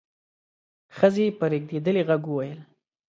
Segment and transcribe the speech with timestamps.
[0.97, 2.59] ښځې په رېږدېدلي غږ وويل: